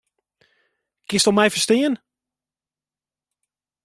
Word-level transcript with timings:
Kinsto 1.09 1.31
my 1.35 1.47
ferstean? 1.53 1.93